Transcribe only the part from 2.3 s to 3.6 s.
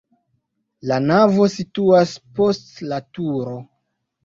post la turo.